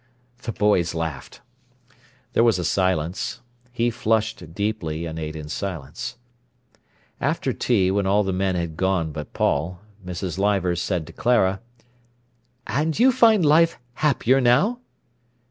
[0.41, 1.41] The boys laughed.
[2.33, 3.41] There was a silence.
[3.71, 6.17] He flushed deeply, and ate in silence.
[7.19, 10.39] After tea, when all the men had gone but Paul, Mrs.
[10.39, 11.61] Leivers said to Clara:
[12.65, 14.79] "And you find life happier now?"